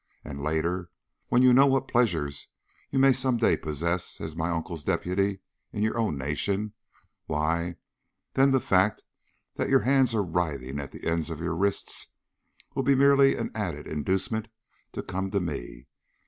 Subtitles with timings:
[0.25, 0.89] And later,
[1.27, 2.47] when you know what pleasures
[2.89, 6.73] you may some day possess as my uncle's deputy in your own nation,
[7.27, 7.75] why,
[8.33, 9.03] then the fact
[9.57, 12.07] that your hands are writhing at the ends of your wrists
[12.73, 14.47] will be merely an added inducement
[14.93, 15.85] to come to me.